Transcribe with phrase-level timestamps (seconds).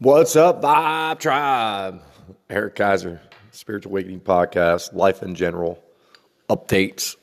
[0.00, 2.00] What's up, Vibe Tribe?
[2.48, 5.82] Eric Kaiser, Spiritual Awakening Podcast, life in general,
[6.48, 7.16] updates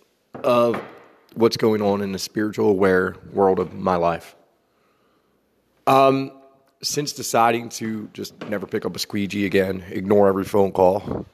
[0.43, 0.83] of
[1.35, 4.35] what's going on in the spiritual aware world of my life.
[5.87, 6.33] Um,
[6.83, 11.25] since deciding to just never pick up a squeegee again, ignore every phone call,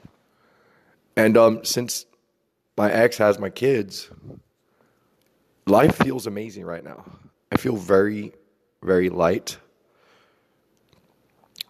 [1.15, 2.05] and um, since
[2.77, 4.11] my ex has my kids,
[5.65, 7.03] life feels amazing right now.
[7.51, 8.31] I feel very,
[8.83, 9.57] very light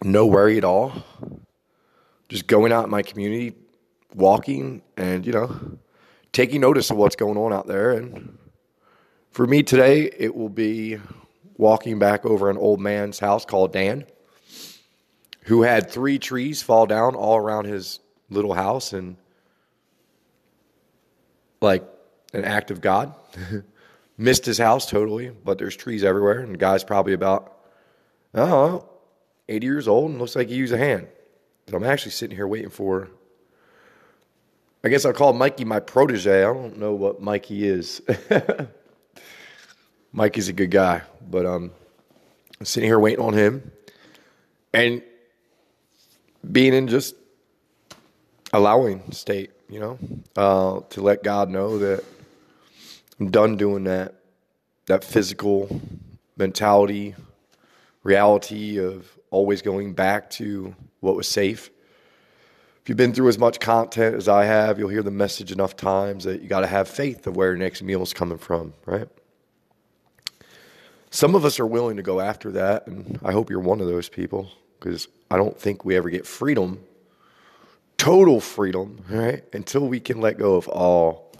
[0.04, 0.92] no worry at all.
[2.28, 3.54] Just going out in my community,
[4.14, 5.78] walking, and you know,
[6.32, 7.92] taking notice of what's going on out there.
[7.92, 8.38] And
[9.30, 10.98] for me today, it will be
[11.56, 14.04] walking back over an old man's house called Dan,
[15.42, 18.00] who had three trees fall down all around his
[18.30, 19.16] little house, and
[21.60, 21.84] like
[22.32, 23.14] an act of God.
[24.18, 27.56] Missed his house totally, but there's trees everywhere, and guy's probably about,
[28.34, 28.88] I don't know,
[29.48, 31.06] 80 years old and looks like he used a hand.
[31.66, 33.08] But I'm actually sitting here waiting for.
[34.84, 36.40] I guess I'll call Mikey my protege.
[36.40, 38.02] I don't know what Mikey is.
[40.12, 41.70] Mikey's a good guy, but um,
[42.58, 43.70] I'm sitting here waiting on him
[44.74, 45.02] and
[46.50, 47.14] being in just
[48.52, 49.98] allowing state, you know,
[50.36, 52.04] uh, to let God know that
[53.20, 54.14] I'm done doing that,
[54.86, 55.80] that physical
[56.36, 57.14] mentality,
[58.02, 61.70] reality of always going back to what was safe.
[62.82, 65.76] If you've been through as much content as I have, you'll hear the message enough
[65.76, 68.74] times that you got to have faith of where your next meal is coming from,
[68.86, 69.08] right?
[71.10, 73.86] Some of us are willing to go after that, and I hope you're one of
[73.86, 76.82] those people because I don't think we ever get freedom,
[77.98, 79.44] total freedom, right?
[79.52, 81.32] Until we can let go of all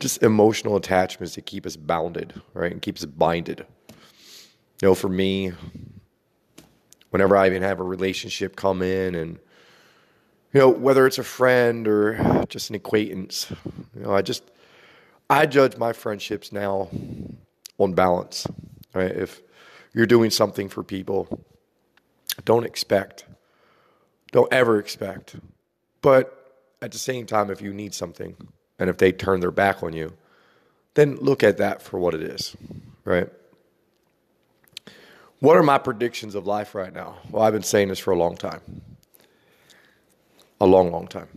[0.00, 2.72] just emotional attachments that keep us bounded, right?
[2.72, 3.66] And keep us binded.
[4.80, 5.52] You know, for me,
[7.14, 9.38] whenever I even have a relationship come in and
[10.52, 13.52] you know whether it's a friend or just an acquaintance
[13.94, 14.42] you know I just
[15.30, 16.88] I judge my friendships now
[17.78, 18.48] on balance
[18.94, 19.12] right?
[19.12, 19.42] If
[19.92, 21.40] you're doing something for people
[22.44, 23.26] don't expect
[24.32, 25.36] don't ever expect.
[26.02, 28.34] But at the same time if you need something
[28.80, 30.12] and if they turn their back on you
[30.94, 32.56] then look at that for what it is
[33.04, 33.30] right
[35.40, 37.16] what are my predictions of life right now?
[37.30, 38.60] Well, I've been saying this for a long time.
[40.60, 41.28] A long, long time.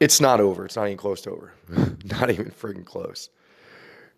[0.00, 0.64] It's not over.
[0.64, 1.52] It's not even close to over.
[2.04, 3.30] not even freaking close.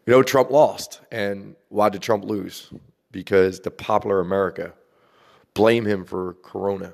[0.06, 1.00] You know, Trump lost.
[1.10, 2.70] And why did Trump lose?
[3.10, 4.74] Because the popular America
[5.54, 6.92] blame him for Corona.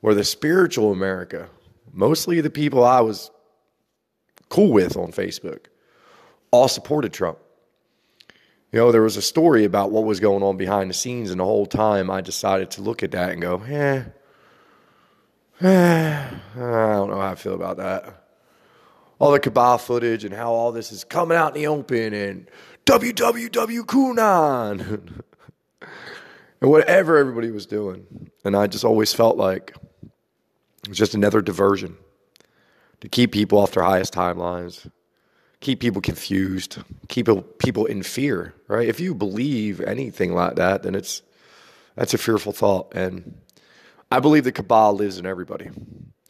[0.00, 1.48] Where the spiritual America,
[1.92, 3.30] mostly the people I was
[4.48, 5.66] cool with on Facebook,
[6.50, 7.38] all supported Trump.
[8.70, 11.40] You know, there was a story about what was going on behind the scenes, and
[11.40, 14.04] the whole time I decided to look at that and go, eh,
[15.62, 18.26] eh I don't know how I feel about that.
[19.18, 22.48] All the cabal footage and how all this is coming out in the open and
[22.84, 25.14] WWW QAnon
[26.60, 28.30] and whatever everybody was doing.
[28.44, 29.74] And I just always felt like
[30.82, 31.96] it was just another diversion
[33.00, 34.88] to keep people off their highest timelines
[35.60, 38.88] keep people confused, keep people in fear, right?
[38.88, 41.22] If you believe anything like that, then it's
[41.96, 42.94] that's a fearful thought.
[42.94, 43.40] And
[44.10, 45.70] I believe the cabal lives in everybody.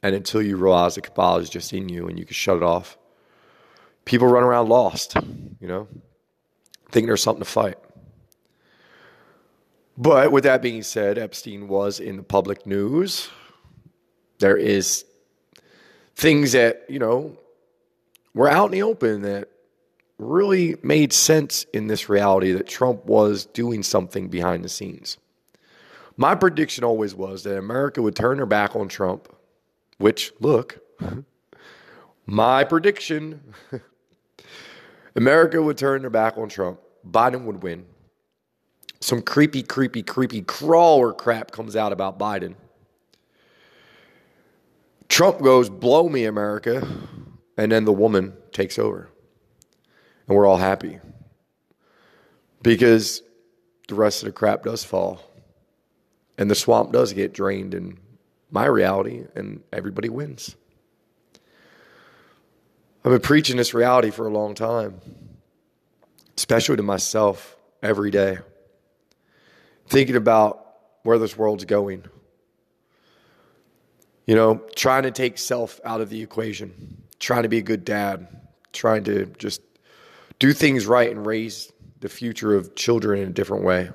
[0.02, 2.62] And until you realize the cabal is just in you and you can shut it
[2.62, 2.96] off,
[4.04, 5.16] people run around lost,
[5.60, 5.88] you know,
[6.90, 7.76] thinking there's something to fight.
[9.98, 13.28] But with that being said, Epstein was in the public news.
[14.38, 15.04] There is
[16.14, 17.36] things that, you know,
[18.38, 19.48] were out in the open that
[20.16, 25.18] really made sense in this reality that Trump was doing something behind the scenes.
[26.16, 29.28] My prediction always was that America would turn her back on Trump,
[29.96, 30.78] which, look,
[32.26, 33.40] my prediction
[35.16, 36.78] America would turn their back on Trump.
[37.04, 37.86] Biden would win.
[39.00, 42.54] Some creepy, creepy, creepy crawler crap comes out about Biden.
[45.08, 46.86] Trump goes, Blow me, America.
[47.58, 49.10] And then the woman takes over.
[50.28, 51.00] And we're all happy.
[52.62, 53.22] Because
[53.88, 55.20] the rest of the crap does fall.
[56.38, 57.98] And the swamp does get drained in
[58.50, 60.54] my reality, and everybody wins.
[63.04, 65.00] I've been preaching this reality for a long time,
[66.36, 68.38] especially to myself every day,
[69.88, 70.64] thinking about
[71.02, 72.04] where this world's going.
[74.26, 77.84] You know, trying to take self out of the equation trying to be a good
[77.84, 78.28] dad,
[78.72, 79.60] trying to just
[80.38, 83.90] do things right and raise the future of children in a different way.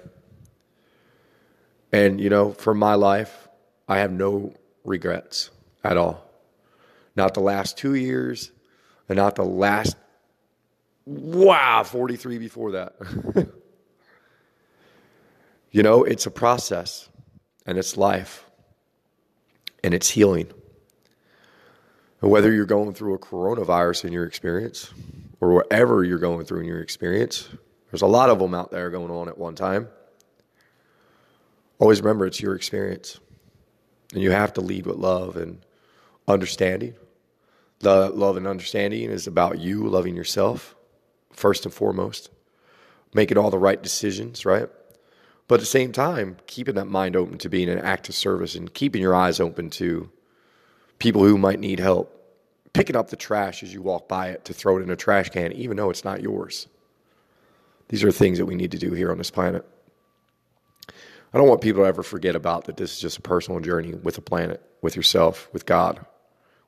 [1.92, 3.48] And, you know, for my life,
[3.88, 4.54] I have no
[4.84, 5.52] regrets
[5.84, 6.30] at all.
[7.16, 8.52] Not the last two years,
[9.08, 9.96] and not the last,
[11.06, 12.96] wow, 43 before that.
[15.72, 17.08] you know, it's a process,
[17.66, 18.46] and it's life,
[19.84, 20.48] and it's healing.
[22.24, 24.94] Whether you're going through a coronavirus in your experience,
[25.42, 27.50] or whatever you're going through in your experience,
[27.92, 29.90] there's a lot of them out there going on at one time.
[31.80, 33.20] Always remember it's your experience.
[34.14, 35.66] And you have to lead with love and
[36.26, 36.96] understanding.
[37.80, 40.78] The love and understanding is about you loving yourself
[41.34, 42.30] first and foremost,
[43.14, 44.70] making all the right decisions, right?
[45.50, 48.74] But at the same time, keeping that mind open to being an active service and
[48.74, 50.10] keeping your eyes open to
[51.04, 52.18] people who might need help,
[52.72, 55.30] picking up the trash as you walk by it to throw it in a trash
[55.30, 56.68] can, even though it's not yours.
[57.90, 59.68] These are things that we need to do here on this planet.
[60.88, 63.94] I don't want people to ever forget about that this is just a personal journey
[63.94, 66.06] with the planet, with yourself, with God,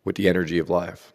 [0.03, 1.13] with the energy of life.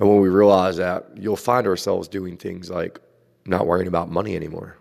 [0.00, 3.00] And when we realize that, you'll find ourselves doing things like
[3.46, 4.76] not worrying about money anymore,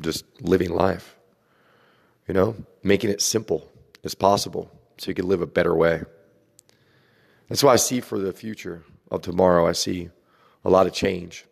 [0.00, 1.16] just living life,
[2.26, 3.70] you know, making it simple
[4.02, 6.02] as possible so you can live a better way.
[7.48, 10.10] That's why I see for the future of tomorrow, I see
[10.64, 11.46] a lot of change.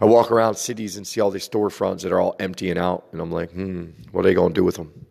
[0.00, 3.20] I walk around cities and see all these storefronts that are all emptying out, and
[3.20, 5.06] I'm like, hmm, what are they going to do with them?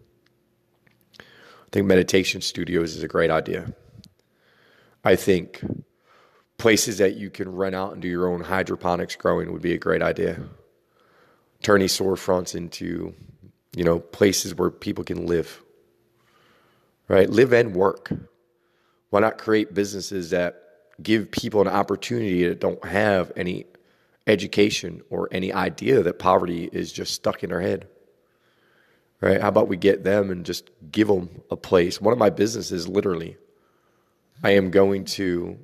[1.20, 3.74] I think meditation studios is a great idea.
[5.04, 5.62] I think
[6.58, 9.78] places that you can rent out and do your own hydroponics growing would be a
[9.78, 10.42] great idea.
[11.62, 13.14] Turn these storefronts into,
[13.76, 15.62] you know, places where people can live,
[17.08, 17.30] right?
[17.30, 18.12] Live and work.
[19.10, 20.64] Why not create businesses that
[21.02, 23.66] give people an opportunity that don't have any
[24.28, 27.88] education or any idea that poverty is just stuck in their head.
[29.22, 29.42] Right?
[29.42, 32.00] How about we get them and just give them a place?
[32.00, 33.38] One of my businesses, literally,
[34.44, 35.58] I am going to,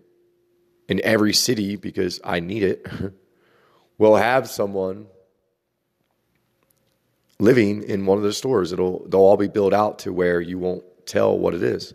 [0.88, 2.88] in every city, because I need it,
[4.00, 5.06] will have someone
[7.40, 8.72] living in one of the stores.
[8.72, 11.94] It'll they'll all be built out to where you won't tell what it is.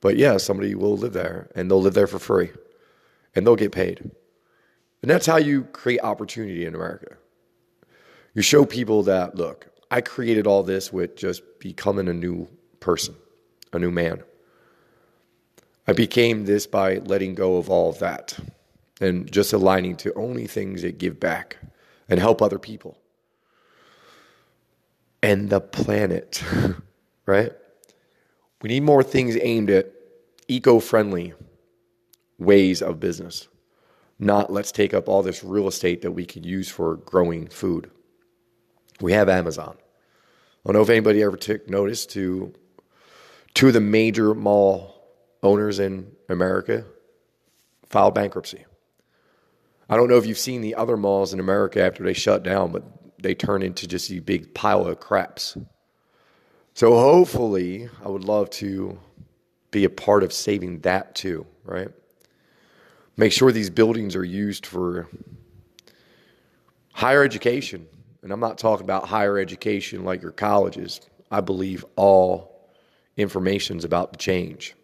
[0.00, 2.50] But yeah, somebody will live there and they'll live there for free.
[3.34, 4.10] And they'll get paid.
[5.02, 7.16] And that's how you create opportunity in America.
[8.34, 12.48] You show people that, look, I created all this with just becoming a new
[12.80, 13.14] person,
[13.72, 14.22] a new man.
[15.86, 18.38] I became this by letting go of all of that
[19.00, 21.58] and just aligning to only things that give back
[22.08, 22.98] and help other people
[25.24, 26.42] and the planet,
[27.26, 27.52] right?
[28.64, 29.92] We need more things aimed at
[30.48, 31.34] eco friendly
[32.38, 33.46] ways of business
[34.18, 37.90] not let's take up all this real estate that we could use for growing food.
[39.00, 39.76] We have Amazon.
[39.76, 42.54] I don't know if anybody ever took notice to
[43.54, 44.94] two of the major mall
[45.42, 46.84] owners in America
[47.88, 48.64] filed bankruptcy.
[49.88, 52.72] I don't know if you've seen the other malls in America after they shut down,
[52.72, 52.84] but
[53.22, 55.58] they turn into just a big pile of craps.
[56.74, 58.98] So hopefully, I would love to
[59.70, 61.90] be a part of saving that too, right?
[63.16, 65.08] make sure these buildings are used for
[66.92, 67.86] higher education.
[68.22, 71.00] And I'm not talking about higher education like your colleges.
[71.30, 72.70] I believe all
[73.16, 74.74] information is about to change.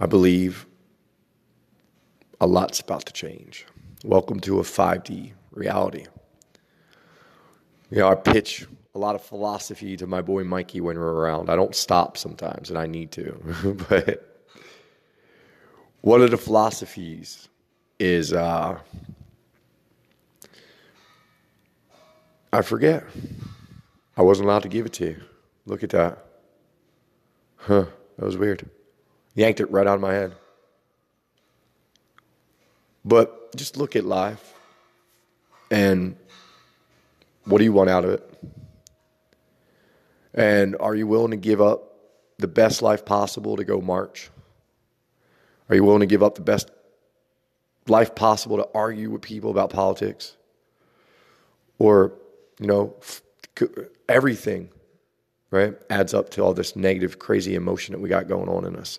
[0.00, 0.66] I believe
[2.40, 3.64] a lot's about to change.
[4.04, 6.06] Welcome to a 5D reality.
[7.90, 11.50] You know, I pitch a lot of philosophy to my boy Mikey when we're around.
[11.50, 14.42] I don't stop sometimes, and I need to, but
[16.00, 17.46] one of the philosophies
[17.98, 18.78] is uh,
[22.54, 23.04] I forget.
[24.16, 25.20] I wasn't allowed to give it to you.
[25.66, 26.24] Look at that.
[27.56, 27.84] Huh,
[28.16, 28.66] that was weird.
[29.34, 30.32] Yanked it right out of my head.
[33.04, 34.54] But just look at life
[35.70, 36.16] and
[37.44, 38.32] what do you want out of it?
[40.36, 41.94] And are you willing to give up
[42.38, 44.30] the best life possible to go march?
[45.68, 46.70] Are you willing to give up the best
[47.88, 50.36] life possible to argue with people about politics?
[51.78, 52.12] Or,
[52.60, 52.94] you know,
[54.08, 54.68] everything,
[55.50, 58.76] right, adds up to all this negative, crazy emotion that we got going on in
[58.76, 58.98] us.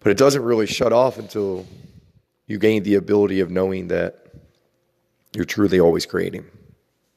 [0.00, 1.66] But it doesn't really shut off until
[2.46, 4.26] you gain the ability of knowing that
[5.34, 6.46] you're truly always creating.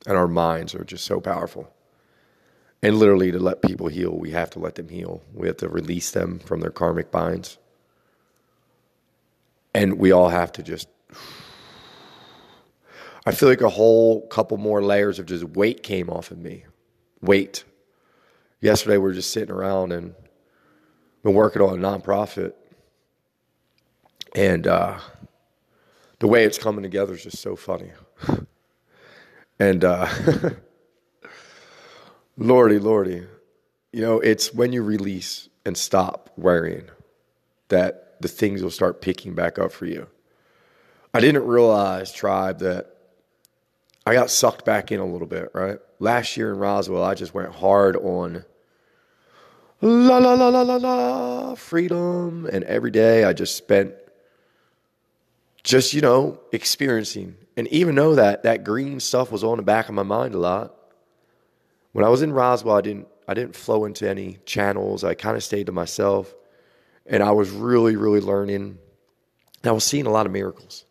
[0.07, 1.73] And our minds are just so powerful.
[2.81, 5.21] And literally, to let people heal, we have to let them heal.
[5.33, 7.57] We have to release them from their karmic binds.
[9.73, 10.87] And we all have to just.
[13.25, 16.63] I feel like a whole couple more layers of just weight came off of me.
[17.21, 17.65] Weight.
[18.61, 20.15] Yesterday we were just sitting around and
[21.23, 22.53] been working on a nonprofit,
[24.35, 24.99] and uh,
[26.19, 27.91] the way it's coming together is just so funny.
[29.59, 30.07] and uh,
[32.37, 33.25] lordy, lordy,
[33.91, 36.89] you know, it's when you release and stop worrying
[37.67, 40.07] that the things will start picking back up for you.
[41.13, 42.95] I didn't realize, tribe, that
[44.05, 45.79] I got sucked back in a little bit, right?
[45.99, 48.45] Last year in Roswell, I just went hard on
[49.81, 52.47] la la la la la la freedom.
[52.51, 53.93] And every day I just spent
[55.63, 57.35] just, you know, experiencing.
[57.59, 60.37] And even though that that green stuff was on the back of my mind a
[60.37, 60.73] lot,
[61.91, 65.03] when I was in Roswell, I didn't I didn't flow into any channels.
[65.03, 66.33] I kind of stayed to myself.
[67.05, 68.55] And I was really, really learning.
[68.55, 68.77] And
[69.65, 70.85] I was seeing a lot of miracles.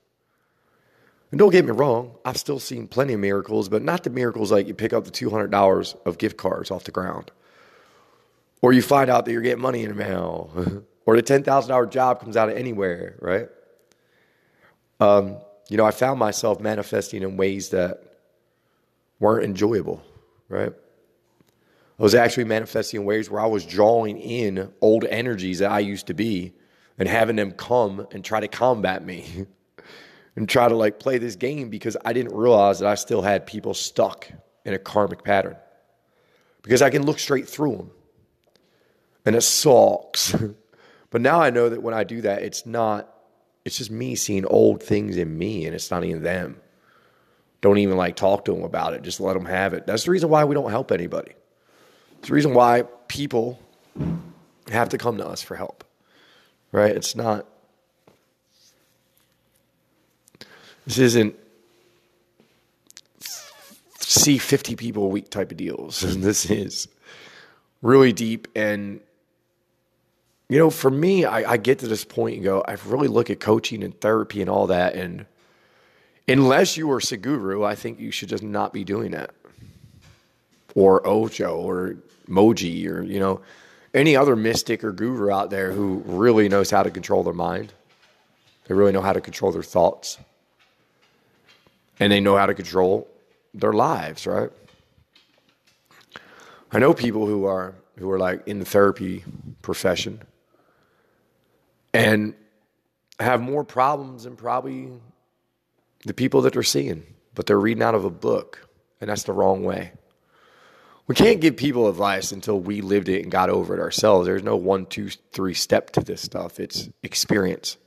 [1.30, 4.52] And don't get me wrong, I've still seen plenty of miracles, but not the miracles
[4.52, 7.30] like you pick up the $200 of gift cards off the ground.
[8.60, 10.84] Or you find out that you're getting money in the mail.
[11.06, 13.48] or the $10,000 job comes out of anywhere, right?
[15.00, 18.02] Um, you know, I found myself manifesting in ways that
[19.20, 20.02] weren't enjoyable,
[20.48, 20.72] right?
[21.98, 25.80] I was actually manifesting in ways where I was drawing in old energies that I
[25.80, 26.54] used to be
[26.98, 29.46] and having them come and try to combat me.
[30.38, 33.44] and try to like play this game because I didn't realize that I still had
[33.44, 34.30] people stuck
[34.64, 35.56] in a karmic pattern.
[36.62, 37.90] Because I can look straight through them.
[39.26, 40.36] And it sucks.
[41.10, 43.12] but now I know that when I do that, it's not,
[43.68, 46.60] it's just me seeing old things in me and it's not even them.
[47.60, 49.02] Don't even like talk to them about it.
[49.02, 49.86] Just let them have it.
[49.86, 51.32] That's the reason why we don't help anybody.
[52.18, 53.60] It's the reason why people
[54.70, 55.84] have to come to us for help.
[56.72, 56.94] Right?
[56.94, 57.46] It's not
[60.88, 61.36] This isn't
[64.00, 66.00] see 50 people a week type of deals.
[66.00, 66.88] this is
[67.82, 68.48] really deep.
[68.56, 69.00] And,
[70.48, 73.28] you know, for me, I, I, get to this point and go, I really look
[73.28, 74.94] at coaching and therapy and all that.
[74.94, 75.26] And
[76.26, 79.30] unless you are Sadhguru, I think you should just not be doing that.
[80.74, 81.96] Or Osho or
[82.28, 83.42] Mooji or, you know,
[83.92, 87.74] any other mystic or guru out there who really knows how to control their mind.
[88.64, 90.18] They really know how to control their thoughts
[92.00, 93.08] and they know how to control
[93.52, 94.50] their lives, right?
[96.70, 99.24] I know people who are who are like in the therapy
[99.62, 100.20] profession
[101.92, 102.34] and
[103.18, 104.90] have more problems than probably
[106.04, 107.02] the people that they're seeing,
[107.34, 108.68] but they're reading out of a book,
[109.00, 109.92] and that's the wrong way.
[111.06, 114.26] We can't give people advice until we lived it and got over it ourselves.
[114.26, 116.60] There's no one, two, three step to this stuff.
[116.60, 117.78] It's experience.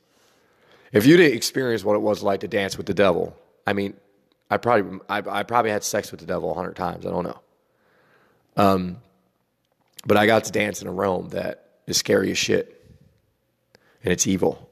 [0.91, 3.93] If you didn't experience what it was like to dance with the devil, I mean,
[4.49, 7.05] I probably I, I probably had sex with the devil a hundred times.
[7.05, 7.39] I don't know.
[8.57, 8.97] Um,
[10.05, 12.80] but I got to dance in a realm that is scary as shit,
[14.03, 14.69] and it's evil,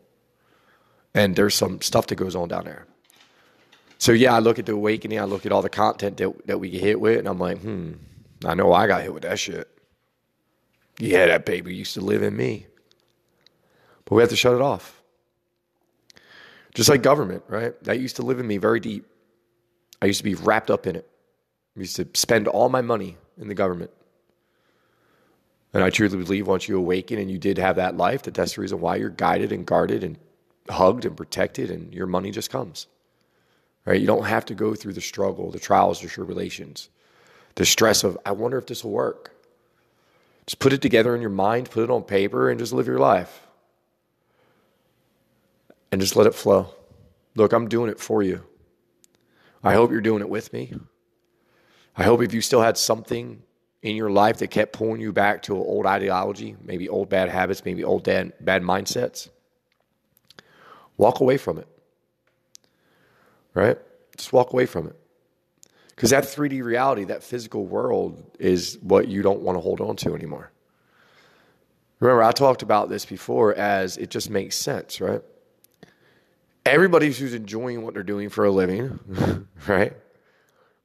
[1.14, 2.86] and there's some stuff that goes on down there.
[3.98, 5.20] So yeah, I look at the awakening.
[5.20, 7.60] I look at all the content that that we get hit with, and I'm like,
[7.60, 7.94] hmm,
[8.46, 9.68] I know I got hit with that shit.
[10.98, 12.68] Yeah, that baby used to live in me,
[14.06, 15.02] but we have to shut it off.
[16.74, 17.82] Just like government, right?
[17.84, 19.06] That used to live in me very deep.
[20.02, 21.10] I used to be wrapped up in it.
[21.76, 23.92] I used to spend all my money in the government.
[25.74, 28.56] And I truly believe once you awaken and you did have that life, that that's
[28.56, 30.18] the reason why you're guided and guarded and
[30.68, 32.88] hugged and protected, and your money just comes.
[33.86, 34.02] Right?
[34.02, 36.90] You don't have to go through the struggle, the trials, the tribulations,
[37.56, 39.32] the stress of, I wonder if this will work.
[40.46, 43.00] Just put it together in your mind, put it on paper, and just live your
[43.00, 43.48] life.
[45.92, 46.74] And just let it flow.
[47.36, 48.44] Look, I'm doing it for you.
[49.64, 50.74] I hope you're doing it with me.
[51.96, 53.44] I hope if you still had something
[53.82, 57.30] in your life that kept pulling you back to an old ideology, maybe old bad
[57.30, 59.30] habits, maybe old bad, bad mindsets,
[60.98, 61.68] walk away from it.
[63.54, 63.78] Right?
[64.18, 64.96] Just walk away from it.
[65.96, 69.96] Because that 3D reality, that physical world, is what you don't want to hold on
[69.98, 70.52] to anymore.
[72.00, 75.22] Remember, I talked about this before as it just makes sense, right?
[76.70, 79.00] everybody who's enjoying what they're doing for a living,
[79.68, 79.94] right?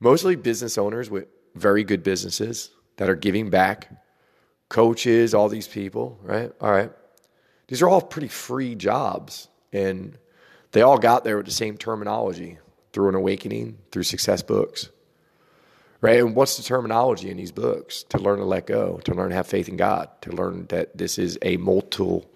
[0.01, 3.91] Mostly business owners with very good businesses that are giving back,
[4.69, 6.53] coaches, all these people, right?
[6.61, 6.91] All right.
[7.69, 9.49] These are all pretty free jobs.
[9.73, 10.19] And
[10.73, 12.59] they all got there with the same terminology
[12.93, 14.91] through an awakening, through success books.
[16.01, 16.21] Right?
[16.21, 18.03] And what's the terminology in these books?
[18.11, 20.97] To learn to let go, to learn to have faith in God, to learn that
[20.97, 22.31] this is a multiple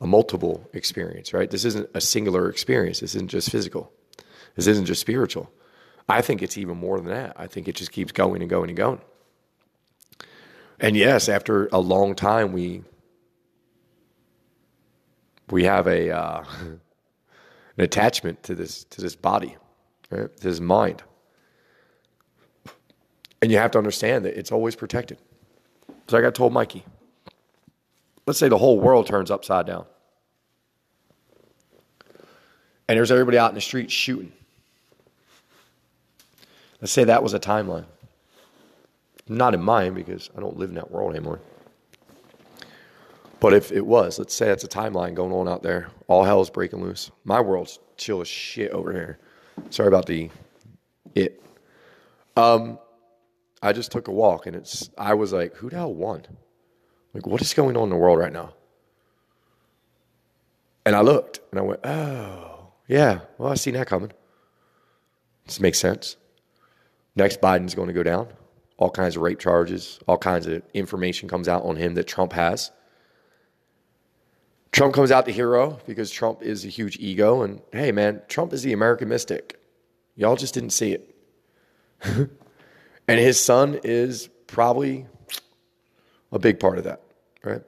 [0.00, 1.50] a multiple experience, right?
[1.50, 3.00] This isn't a singular experience.
[3.00, 3.92] This isn't just physical.
[4.56, 5.50] This isn't just spiritual.
[6.08, 7.34] I think it's even more than that.
[7.36, 9.00] I think it just keeps going and going and going.
[10.80, 12.82] And yes, after a long time, we
[15.50, 16.80] we have a uh, an
[17.84, 19.56] attachment to this to this body,
[20.10, 20.34] right?
[20.34, 21.02] to this mind,
[23.42, 25.18] and you have to understand that it's always protected.
[26.08, 26.84] So like I told Mikey,
[28.26, 29.84] let's say the whole world turns upside down,
[32.88, 34.32] and there's everybody out in the street shooting.
[36.80, 37.84] Let's say that was a timeline.
[39.30, 41.38] Not in mine because I don't live in that world anymore.
[43.38, 46.42] But if it was, let's say it's a timeline going on out there, all hell
[46.42, 47.12] is breaking loose.
[47.22, 49.20] My world's chill as shit over here.
[49.70, 50.30] Sorry about the
[51.14, 51.40] it.
[52.36, 52.80] Um,
[53.62, 54.90] I just took a walk and it's.
[54.98, 56.26] I was like, who the hell won?
[57.14, 58.54] Like, what is going on in the world right now?
[60.84, 63.20] And I looked and I went, oh, yeah.
[63.38, 64.10] Well, I seen that coming.
[65.46, 66.16] This makes sense.
[67.14, 68.28] Next, Biden's going to go down.
[68.80, 72.32] All kinds of rape charges, all kinds of information comes out on him that Trump
[72.32, 72.72] has.
[74.72, 77.42] Trump comes out the hero because Trump is a huge ego.
[77.42, 79.60] And hey, man, Trump is the American mystic.
[80.16, 81.14] Y'all just didn't see it.
[82.02, 85.06] and his son is probably
[86.32, 87.02] a big part of that,
[87.44, 87.62] right?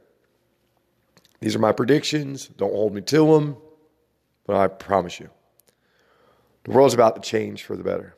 [1.41, 2.49] These are my predictions.
[2.49, 3.59] Don't hold me to them,
[4.47, 5.29] but I promise you,
[6.65, 8.15] the world's about to change for the better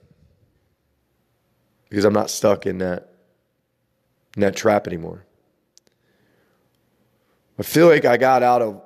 [1.95, 3.09] because I'm not stuck in that,
[4.35, 5.25] in that trap anymore.
[7.57, 8.83] I feel like I got out of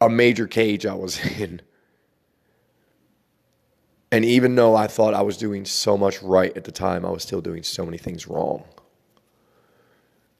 [0.00, 1.62] a major cage I was in.
[4.12, 7.10] And even though I thought I was doing so much right at the time, I
[7.10, 8.62] was still doing so many things wrong.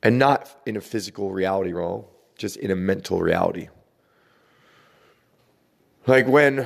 [0.05, 2.05] And not in a physical reality wrong,
[2.39, 3.71] just in a mental reality.
[6.07, 6.65] Like when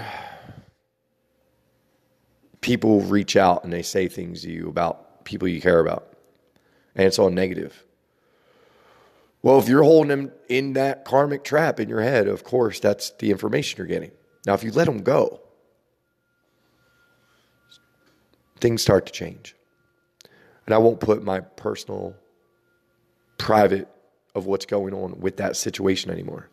[2.65, 6.17] people reach out and they say things to you about people you care about,
[6.97, 7.85] and it's all negative.
[9.43, 13.11] Well, if you're holding them in that karmic trap in your head, of course, that's
[13.19, 14.13] the information you're getting.
[14.47, 15.43] Now, if you let them go,
[18.61, 19.55] things start to change.
[20.65, 22.17] And I won't put my personal,
[23.37, 23.89] private
[24.35, 26.49] of what's going on with that situation anymore.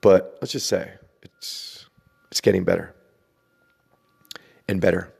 [0.00, 0.90] But let's just say
[1.22, 1.86] it's
[2.32, 2.96] it's getting better.
[4.68, 5.12] And better.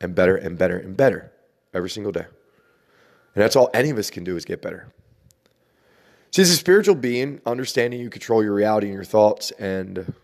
[0.00, 1.32] And better and better and better
[1.72, 2.26] every single day.
[3.34, 4.92] And that's all any of us can do is get better.
[6.30, 10.14] See, as a spiritual being, understanding you control your reality and your thoughts, and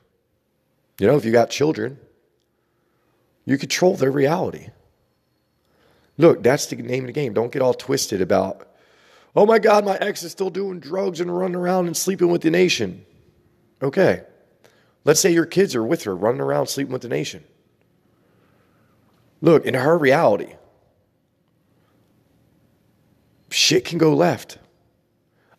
[0.99, 1.99] you know, if you got children,
[3.45, 4.69] you control their reality.
[6.19, 7.33] Look, that's the name of the game.
[7.33, 8.69] Don't get all twisted about,
[9.35, 12.43] oh my God, my ex is still doing drugs and running around and sleeping with
[12.43, 13.07] the nation.
[13.83, 14.23] Okay.
[15.05, 17.45] Let's say your kids are with her, running around sleeping with the nation.
[19.41, 20.55] Look, in her reality,
[23.51, 24.59] shit can go left.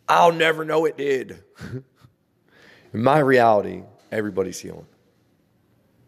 [0.08, 1.42] I'll never know it did.
[2.92, 4.86] In my reality, everybody's healing.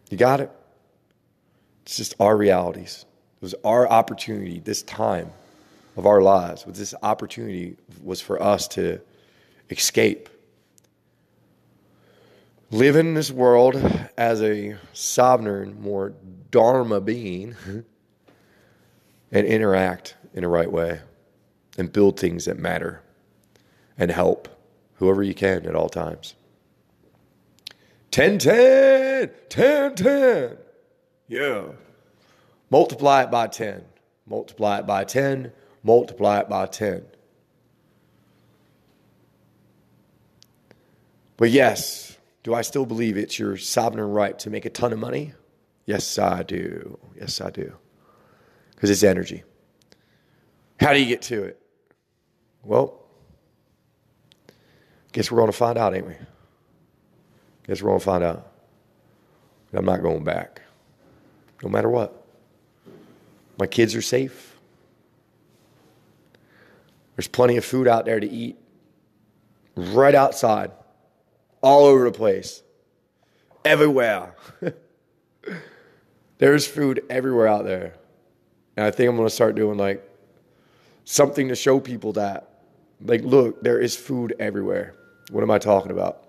[0.09, 0.51] You got it?
[1.83, 3.05] It's just our realities.
[3.37, 5.31] It was our opportunity, this time
[5.97, 8.99] of our lives, with this opportunity was for us to
[9.69, 10.29] escape.
[12.71, 13.75] Live in this world
[14.17, 16.13] as a sovereign, more
[16.51, 17.55] Dharma being,
[19.31, 21.01] and interact in the right way
[21.77, 23.01] and build things that matter
[23.97, 24.47] and help
[24.95, 26.35] whoever you can at all times.
[28.11, 30.57] 10 10, 10 10.
[31.27, 31.63] Yeah.
[32.69, 33.83] Multiply it by 10.
[34.25, 35.51] Multiply it by 10.
[35.83, 37.03] Multiply it by 10.
[41.37, 44.99] But yes, do I still believe it's your sovereign right to make a ton of
[44.99, 45.33] money?
[45.85, 46.97] Yes, I do.
[47.15, 47.73] Yes, I do.
[48.73, 49.43] Because it's energy.
[50.79, 51.59] How do you get to it?
[52.63, 53.05] Well,
[55.15, 56.15] Guess we're going to find out, ain't we?
[57.67, 58.51] Guess we're going to find out.
[59.71, 60.61] I'm not going back,
[61.63, 62.21] no matter what.
[63.57, 64.57] My kids are safe.
[67.15, 68.57] There's plenty of food out there to eat,
[69.77, 70.71] right outside,
[71.61, 72.61] all over the place,
[73.63, 74.35] everywhere.
[76.37, 77.93] There's food everywhere out there.
[78.77, 80.07] And I think I'm going to start doing like
[81.05, 82.49] something to show people that,
[83.01, 84.95] like, look, there is food everywhere.
[85.31, 86.23] What am I talking about?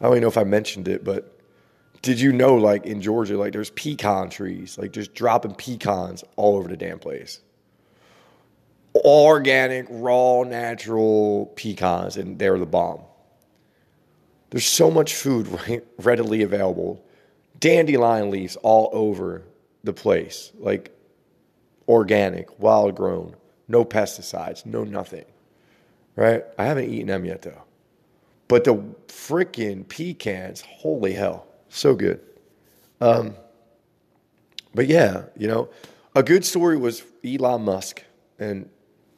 [0.00, 1.38] I don't even know if I mentioned it, but
[2.02, 6.56] did you know, like in Georgia, like there's pecan trees, like just dropping pecans all
[6.56, 7.40] over the damn place?
[8.94, 13.00] Organic, raw, natural pecans, and they're the bomb.
[14.50, 17.04] There's so much food readily available.
[17.60, 19.42] Dandelion leaves all over
[19.84, 20.90] the place, like
[21.88, 23.34] organic, wild grown,
[23.68, 25.24] no pesticides, no nothing.
[26.16, 26.44] Right?
[26.58, 27.62] I haven't eaten them yet though.
[28.48, 28.74] But the
[29.08, 32.20] freaking pecans, holy hell, so good.
[33.00, 33.34] Um,
[34.74, 35.68] but yeah, you know,
[36.14, 38.02] a good story was Elon Musk,
[38.38, 38.68] and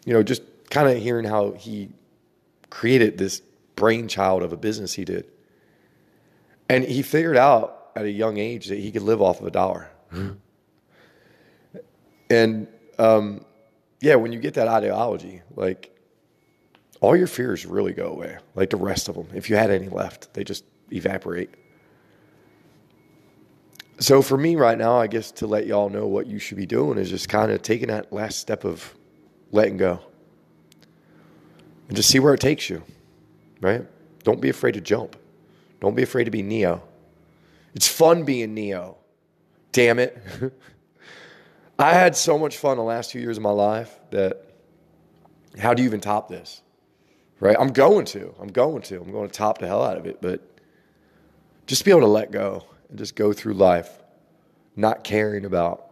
[0.04, 1.90] you know, just kind of hearing how he
[2.68, 3.40] created this
[3.76, 5.26] brainchild of a business he did,
[6.68, 9.50] and he figured out at a young age that he could live off of a
[9.50, 9.90] dollar.
[12.30, 12.66] and
[12.98, 13.44] um,
[14.00, 15.96] yeah, when you get that ideology, like
[17.00, 19.28] all your fears really go away, like the rest of them.
[19.34, 21.50] If you had any left, they just evaporate.
[23.98, 26.66] So for me right now, I guess to let y'all know what you should be
[26.66, 28.94] doing is just kind of taking that last step of
[29.52, 30.00] letting go
[31.88, 32.82] and just see where it takes you,
[33.60, 33.86] right?
[34.22, 35.16] Don't be afraid to jump.
[35.80, 36.82] Don't be afraid to be Neo.
[37.74, 38.98] It's fun being Neo.
[39.72, 40.20] Damn it.
[41.78, 44.44] I had so much fun the last two years of my life that
[45.58, 46.62] how do you even top this?
[47.38, 47.56] Right?
[47.58, 48.34] I'm going to.
[48.38, 49.00] I'm going to.
[49.00, 50.20] I'm going to top the hell out of it.
[50.20, 50.46] But
[51.66, 54.00] just be able to let go and just go through life
[54.76, 55.90] not caring about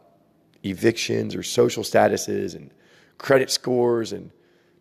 [0.64, 2.70] evictions or social statuses and
[3.16, 4.30] credit scores and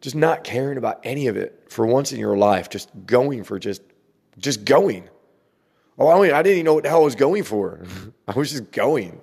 [0.01, 3.59] just not caring about any of it for once in your life, just going for
[3.59, 3.81] just
[4.37, 5.09] just going.
[5.97, 7.83] Oh, I, mean, I didn't even know what the hell I was going for.
[8.27, 9.19] I was just going.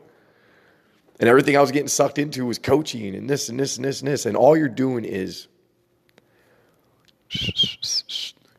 [1.20, 4.00] And everything I was getting sucked into was coaching and this and this and this
[4.00, 4.26] and this.
[4.26, 5.46] And all you're doing is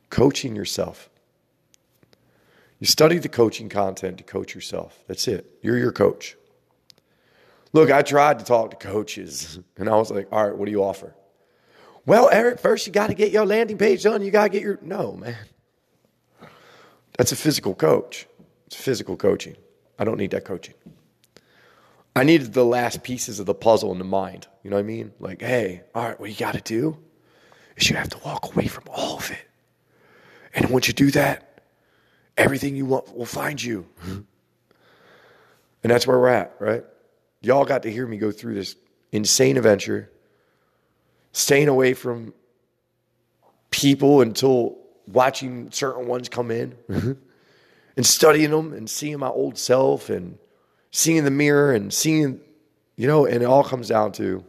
[0.10, 1.10] coaching yourself.
[2.80, 4.97] You study the coaching content to coach yourself.
[5.08, 5.58] That's it.
[5.62, 6.38] You're your coach.
[7.73, 10.71] Look, I tried to talk to coaches and I was like, all right, what do
[10.71, 11.13] you offer?
[12.06, 14.21] Well, Eric, first you got to get your landing page done.
[14.21, 14.78] You got to get your.
[14.82, 15.36] No, man.
[17.17, 18.28] That's a physical coach.
[18.67, 19.56] It's physical coaching.
[19.97, 20.75] I don't need that coaching.
[22.15, 24.47] I needed the last pieces of the puzzle in the mind.
[24.63, 25.13] You know what I mean?
[25.19, 26.97] Like, hey, all right, what you got to do
[27.78, 29.45] is you have to walk away from all of it.
[30.54, 31.56] And once you do that,
[32.38, 33.86] Everything you want will find you.
[34.04, 34.25] And
[35.91, 36.84] that's where we're at, right?
[37.41, 38.75] Y'all got to hear me go through this
[39.12, 40.12] insane adventure,
[41.32, 42.34] staying away from
[43.69, 46.75] people until watching certain ones come in
[47.97, 50.37] and studying them and seeing my old self and
[50.91, 52.39] seeing the mirror and seeing,
[52.95, 54.43] you know, and it all comes down to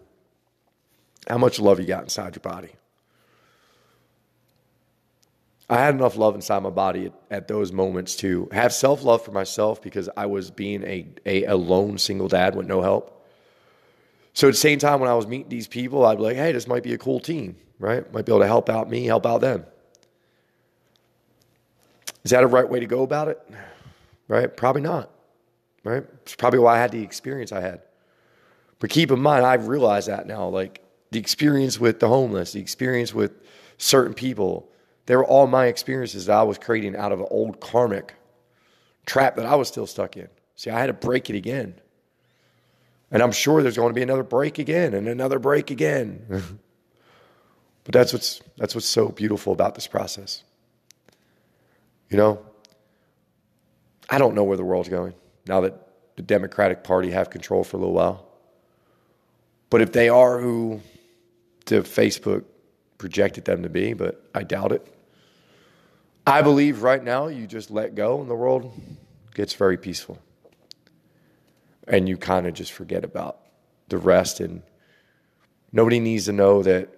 [1.29, 2.71] how much love you got inside your body.
[5.69, 9.25] I had enough love inside my body at, at those moments to have self love
[9.25, 13.27] for myself because I was being a, a, a, lone single dad with no help.
[14.33, 16.53] So at the same time, when I was meeting these people, I'd be like, hey,
[16.53, 18.11] this might be a cool team, right?
[18.13, 19.65] Might be able to help out me, help out them.
[22.27, 23.41] Is that a right way to go about it?
[24.27, 24.57] Right?
[24.57, 25.13] Probably not.
[25.85, 26.03] Right?
[26.23, 27.83] It's probably why I had the experience I had.
[28.81, 30.49] But keep in mind, I've realized that now.
[30.49, 33.31] Like the experience with the homeless, the experience with
[33.79, 34.69] certain people,
[35.07, 38.17] they were all my experiences that I was creating out of an old karmic
[39.07, 40.27] trap that I was still stuck in.
[40.57, 41.75] See, I had to break it again.
[43.13, 46.27] And I'm sure there's going to be another break again and another break again.
[47.85, 50.43] but that's what's that's what's so beautiful about this process.
[52.09, 52.47] You know,
[54.09, 55.15] I don't know where the world's going
[55.47, 58.27] now that the Democratic Party have control for a little while.
[59.71, 60.81] But if they are who
[61.67, 62.45] the Facebook
[62.99, 64.87] projected them to be, but I doubt it.
[66.27, 68.73] I believe right now you just let go and the world
[69.35, 70.19] gets very peaceful.
[71.87, 73.39] And you kind of just forget about
[73.89, 74.41] the rest.
[74.41, 74.63] And
[75.73, 76.89] nobody needs to know that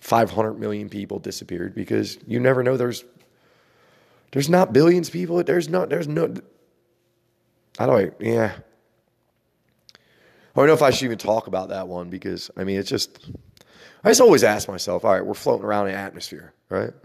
[0.00, 3.04] 500 million people disappeared because you never know there's
[4.34, 6.34] there's not billions of people there's not, there's no
[7.78, 8.52] I don't yeah
[9.94, 12.90] I don't know if I should even talk about that one because I mean it's
[12.90, 13.18] just
[14.04, 16.92] I just always ask myself all right we're floating around in atmosphere right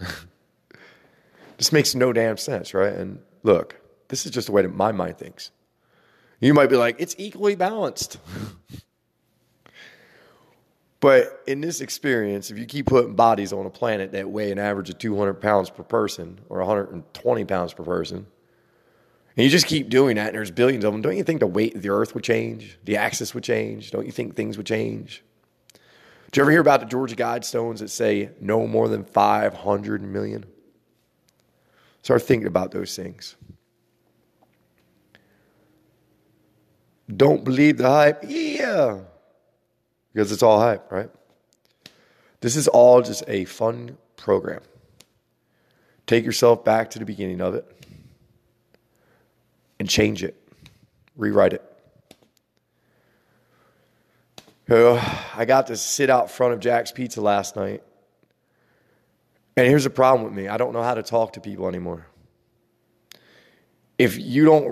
[1.60, 2.94] This makes no damn sense, right?
[2.94, 3.76] And look,
[4.08, 5.52] this is just the way that my mind thinks.
[6.40, 8.18] You might be like, it's equally balanced.
[11.00, 14.60] but in this experience, if you keep putting bodies on a planet that weigh an
[14.60, 18.28] average of 200 pounds per person or 120 pounds per person,
[19.38, 21.48] and you just keep doing that, and there's billions of them, don't you think the
[21.48, 22.78] weight of the earth would change?
[22.84, 23.92] The axis would change?
[23.92, 25.24] Don't you think things would change?
[26.26, 30.46] Did you ever hear about the Georgia Guidestones that say no more than 500 million?
[32.02, 33.36] Start thinking about those things.
[37.16, 38.24] Don't believe the hype.
[38.28, 39.00] Yeah.
[40.14, 41.10] Because it's all hype, right?
[42.42, 44.62] This is all just a fun program.
[46.08, 47.66] Take yourself back to the beginning of it.
[49.80, 50.36] and change it,
[51.16, 51.64] rewrite it.
[54.70, 57.82] I got to sit out front of Jack's Pizza last night.
[59.58, 62.06] And here's the problem with me I don't know how to talk to people anymore.
[63.98, 64.70] If you don't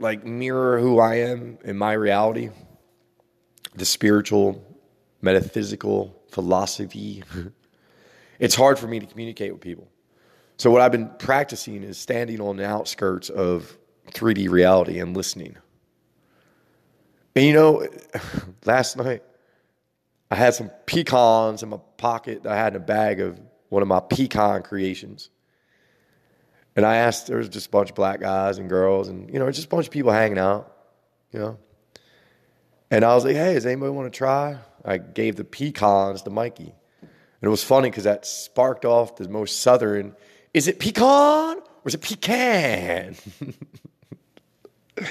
[0.00, 2.50] like mirror who I am in my reality,
[3.74, 4.62] the spiritual,
[5.22, 7.22] metaphysical philosophy,
[8.38, 9.88] it's hard for me to communicate with people.
[10.58, 13.76] So, what I've been practicing is standing on the outskirts of
[14.12, 15.56] 3D reality and listening.
[17.34, 17.86] And you know,
[18.64, 19.22] last night
[20.30, 23.88] I had some pecans in my pocket I had in a bag of one of
[23.88, 25.30] my pecan creations.
[26.74, 29.38] And I asked, there was just a bunch of black guys and girls, and you
[29.38, 30.72] know, just a bunch of people hanging out,
[31.32, 31.58] you know.
[32.90, 34.58] And I was like, hey, does anybody want to try?
[34.84, 36.72] I gave the pecans to Mikey.
[37.02, 40.14] And it was funny because that sparked off the most southern
[40.54, 43.14] is it pecan or is it pecan?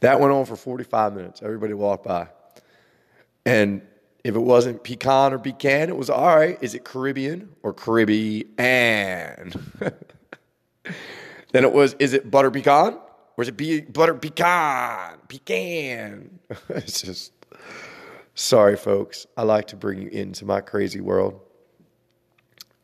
[0.00, 1.42] that went on for 45 minutes.
[1.42, 2.28] Everybody walked by.
[3.44, 3.82] And
[4.24, 6.56] if it wasn't pecan or pecan, it was all right.
[6.62, 8.46] Is it Caribbean or Caribbean?
[8.56, 9.52] then
[11.52, 12.98] it was, is it butter pecan
[13.36, 15.18] or is it be, butter pecan?
[15.28, 16.38] Pecan.
[16.68, 17.32] it's just,
[18.34, 19.26] sorry, folks.
[19.36, 21.40] I like to bring you into my crazy world.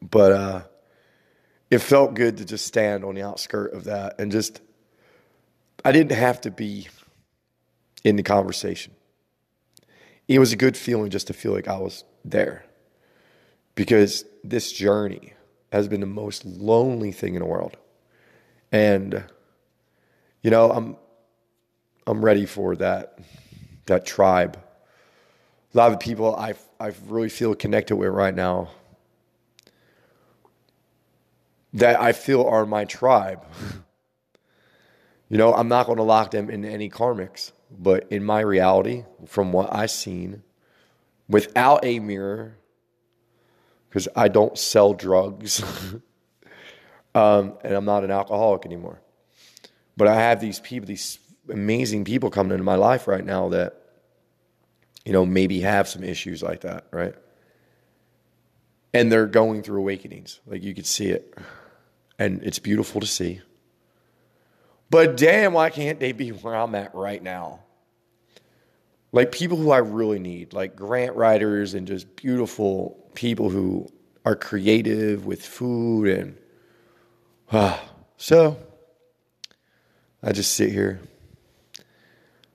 [0.01, 0.63] But uh,
[1.71, 4.61] it felt good to just stand on the outskirt of that and just,
[5.85, 6.89] I didn't have to be
[8.05, 8.95] in the conversation
[10.29, 12.65] it was a good feeling just to feel like I was there
[13.75, 15.35] because this journey
[15.73, 17.77] has been the most lonely thing in the world.
[18.71, 19.25] And
[20.43, 20.97] you know, I'm
[22.07, 23.19] I'm ready for that
[23.87, 24.59] that tribe.
[25.75, 28.71] A lot of people I I really feel connected with right now
[31.73, 33.45] that I feel are my tribe.
[35.29, 37.53] you know, I'm not going to lock them in any karmics.
[37.71, 40.43] But in my reality, from what I've seen,
[41.27, 42.59] without a mirror,
[43.89, 45.63] because I don't sell drugs
[47.15, 49.01] um, and I'm not an alcoholic anymore.
[49.97, 51.19] But I have these people, these
[51.51, 53.77] amazing people coming into my life right now that,
[55.05, 57.15] you know, maybe have some issues like that, right?
[58.95, 60.41] And they're going through awakenings.
[60.47, 61.37] Like you could see it.
[62.19, 63.41] And it's beautiful to see.
[64.91, 67.61] But damn, why can't they be where I'm at right now?
[69.11, 73.87] Like people who I really need, like grant writers and just beautiful people who
[74.25, 76.39] are creative with food and
[77.51, 77.83] ah.
[78.19, 78.57] So
[80.23, 81.01] I just sit here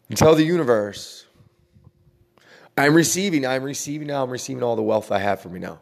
[0.09, 1.25] and tell the universe
[2.77, 5.79] I'm receiving, I'm receiving now, I'm receiving all the wealth I have for me now.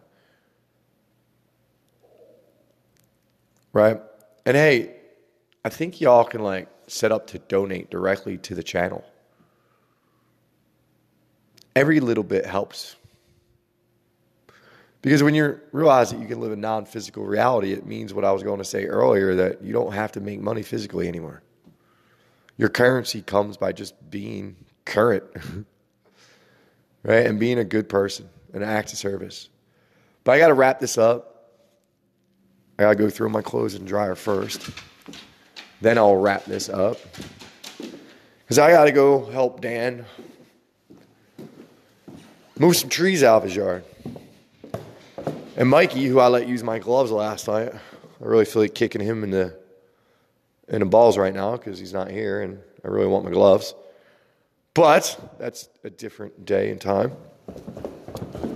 [3.74, 4.00] Right?
[4.46, 4.96] And hey,
[5.66, 9.04] I think y'all can like set up to donate directly to the channel.
[11.76, 12.96] Every little bit helps.
[15.02, 18.24] Because when you realize that you can live a non physical reality, it means what
[18.24, 21.44] I was going to say earlier that you don't have to make money physically anymore.
[22.58, 25.24] Your currency comes by just being current,
[27.04, 27.26] right?
[27.26, 29.50] And being a good person and an act of service.
[30.24, 31.52] But I got to wrap this up.
[32.80, 34.70] I got to go through my clothes and dryer first.
[35.82, 36.98] Then I'll wrap this up.
[38.44, 40.06] Because I got to go help Dan
[42.58, 43.84] move some trees out of his yard.
[45.58, 47.80] And Mikey, who I let use my gloves last night, I
[48.20, 49.58] really feel like kicking him in the
[50.68, 53.74] in the balls right now because he's not here, and I really want my gloves.
[54.74, 57.12] But that's a different day and time.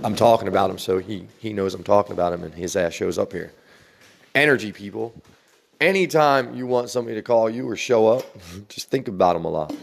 [0.02, 2.92] I'm talking about him, so he he knows I'm talking about him, and his ass
[2.92, 3.52] shows up here.
[4.34, 5.14] Energy, people
[5.80, 8.24] anytime you want somebody to call you or show up,
[8.68, 9.74] just think about them a lot.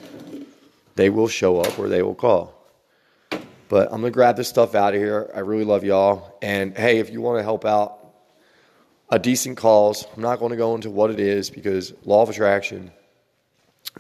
[0.96, 2.54] They will show up or they will call.
[3.70, 5.30] But I'm going to grab this stuff out of here.
[5.36, 6.38] I really love y'all.
[6.42, 7.97] And hey, if you want to help out,
[9.10, 10.06] a decent cause.
[10.16, 12.92] I'm not going to go into what it is because law of attraction.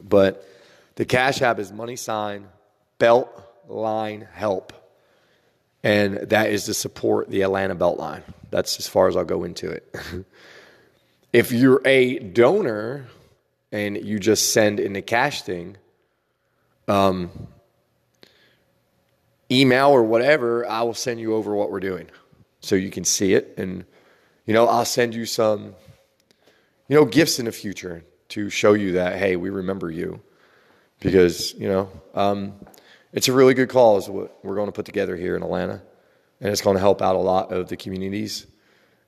[0.01, 0.47] But
[0.95, 2.47] the Cash App is money sign
[2.99, 3.29] belt
[3.67, 4.73] line help.
[5.83, 8.23] And that is to support the Atlanta Beltline.
[8.49, 9.95] That's as far as I'll go into it.
[11.33, 13.05] If you're a donor
[13.71, 15.77] and you just send in the cash thing,
[16.87, 17.29] um,
[19.51, 22.07] email or whatever, I will send you over what we're doing
[22.61, 23.53] so you can see it.
[23.57, 23.85] And,
[24.47, 25.75] you know, I'll send you some,
[26.87, 30.21] you know, gifts in the future to show you that, hey, we remember you.
[30.99, 32.53] Because, you know, um,
[33.11, 35.81] it's a really good cause what we're going to put together here in Atlanta.
[36.39, 38.47] And it's going to help out a lot of the communities.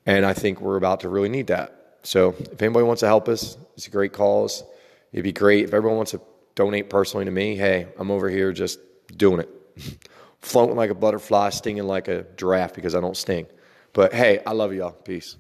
[0.06, 1.98] And I think we're about to really need that.
[2.04, 4.64] So if anybody wants to help us, it's a great cause.
[5.14, 6.22] It'd be great if everyone wants to
[6.56, 7.56] donate personally to me.
[7.56, 8.80] Hey, I'm over here just
[9.16, 9.50] doing it,
[10.42, 13.48] floating like a butterfly, stinging like a giraffe because I don't sting.
[13.94, 14.92] But hey, I love y'all.
[14.92, 15.38] Peace.